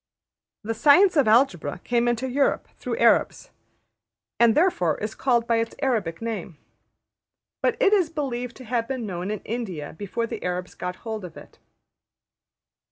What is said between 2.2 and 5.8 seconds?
Europe through Arabs, and therefore is called by its